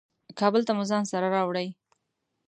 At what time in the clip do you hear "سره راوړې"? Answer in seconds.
1.11-1.67